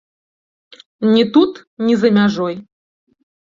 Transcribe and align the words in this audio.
Ні 1.11 1.23
тут, 1.37 1.53
ні 1.89 1.93
за 2.07 2.13
мяжой. 2.19 2.55